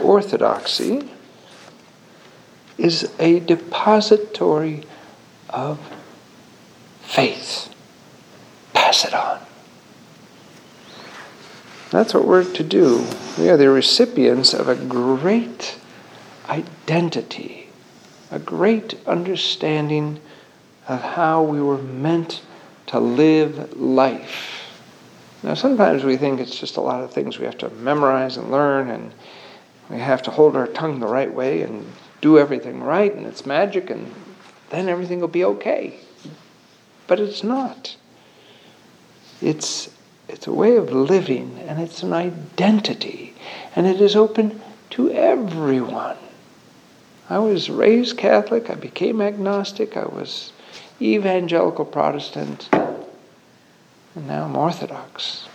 [0.00, 1.10] orthodoxy
[2.78, 4.84] is a depository
[5.48, 5.78] of
[7.00, 7.74] faith.
[8.72, 9.40] Pass it on.
[11.90, 13.06] That's what we're to do.
[13.38, 15.78] We are the recipients of a great
[16.48, 17.68] identity,
[18.30, 20.20] a great understanding
[20.88, 22.42] of how we were meant
[22.88, 24.56] to live life.
[25.42, 28.50] Now, sometimes we think it's just a lot of things we have to memorize and
[28.50, 29.12] learn, and
[29.88, 31.86] we have to hold our tongue the right way and
[32.20, 34.12] do everything right, and it's magic, and
[34.70, 36.00] then everything will be okay.
[37.06, 37.96] But it's not.
[39.40, 39.90] It's,
[40.28, 43.34] it's a way of living, and it's an identity,
[43.76, 44.60] and it is open
[44.90, 46.16] to everyone.
[47.28, 50.52] I was raised Catholic, I became agnostic, I was
[51.00, 55.48] evangelical Protestant, and now I'm Orthodox.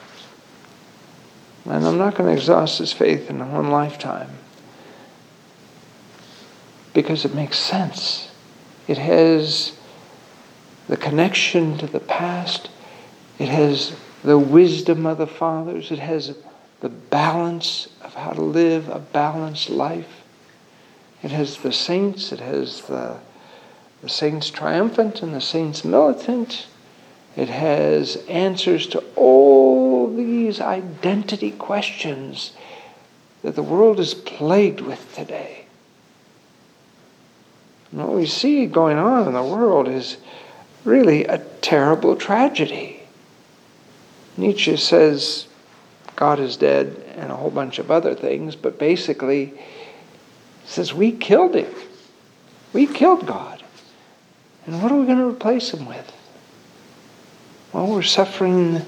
[1.66, 4.30] And I'm not going to exhaust his faith in one lifetime
[6.94, 8.30] because it makes sense.
[8.88, 9.78] It has
[10.88, 12.70] the connection to the past,
[13.40, 16.36] it has the wisdom of the fathers, it has
[16.82, 20.24] the balance of how to live a balanced life.
[21.24, 23.18] It has the saints, it has the,
[24.02, 26.66] the saints triumphant and the saints militant.
[27.36, 32.54] It has answers to all these identity questions
[33.42, 35.66] that the world is plagued with today.
[37.92, 40.18] And what we see going on in the world is
[40.86, 43.04] really a terrible tragedy.
[44.38, 45.48] Nietzsche says
[46.16, 49.54] God is dead and a whole bunch of other things, but basically
[50.66, 51.74] says we killed him.
[52.74, 53.64] We killed God.
[54.66, 56.12] And what are we going to replace him with?
[57.74, 58.86] Well, we're suffering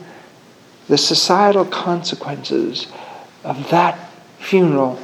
[0.87, 2.87] the societal consequences
[3.43, 4.99] of that funeral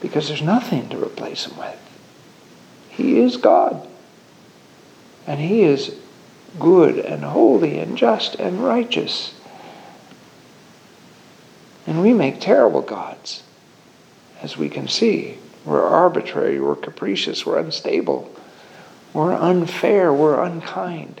[0.00, 1.78] because there's nothing to replace him with.
[2.88, 3.86] He is God.
[5.28, 5.94] And He is
[6.58, 9.34] good and holy and just and righteous.
[11.86, 13.42] And we make terrible gods,
[14.42, 15.38] as we can see.
[15.64, 18.34] We're arbitrary, we're capricious, we're unstable,
[19.12, 21.20] we're unfair, we're unkind,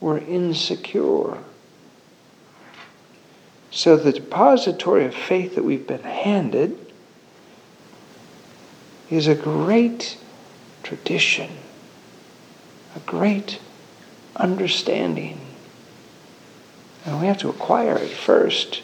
[0.00, 1.38] we're insecure.
[3.70, 6.78] So, the depository of faith that we've been handed
[9.10, 10.16] is a great
[10.82, 11.50] tradition,
[12.96, 13.60] a great
[14.36, 15.40] understanding.
[17.04, 18.82] And we have to acquire it first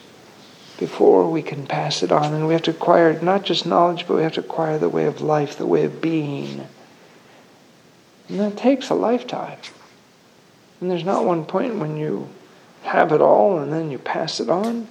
[0.79, 2.35] before we can pass it on.
[2.35, 5.07] And we have to acquire not just knowledge, but we have to acquire the way
[5.07, 6.67] of life, the way of being.
[8.29, 9.59] And that takes a lifetime.
[10.81, 12.29] And there's not one point when you
[12.85, 14.89] have it all and then you pass it on.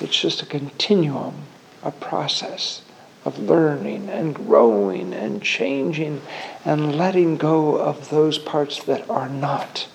[0.00, 1.44] It's just a continuum,
[1.82, 2.82] a process
[3.24, 6.22] of learning and growing and changing
[6.64, 9.88] and letting go of those parts that are not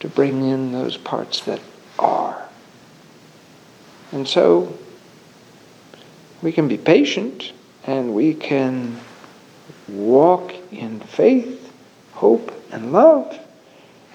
[0.00, 1.60] to bring in those parts that
[1.98, 2.48] are.
[4.12, 4.76] And so
[6.42, 7.52] we can be patient
[7.86, 8.98] and we can
[9.88, 11.72] walk in faith,
[12.12, 13.38] hope, and love,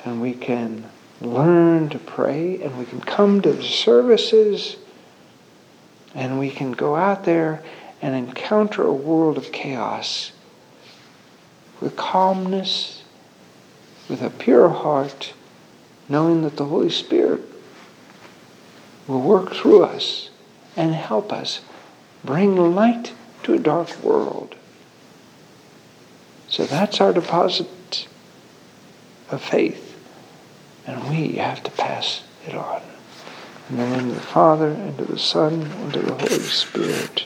[0.04, 0.90] and we can
[1.22, 4.78] learn to pray, and we can come to the services,
[6.14, 7.64] and we can go out there
[8.02, 10.32] and encounter a world of chaos
[11.82, 13.04] with calmness,
[14.10, 15.34] with a pure heart,
[16.08, 17.42] knowing that the Holy Spirit
[19.08, 20.30] will work through us
[20.76, 21.62] and help us
[22.24, 24.56] bring light to a dark world.
[26.48, 28.08] So that's our deposit
[29.30, 29.95] of faith,
[30.88, 32.82] and we have to pass it on.
[33.70, 37.26] In the name of the Father, and to the Son, and to the Holy Spirit.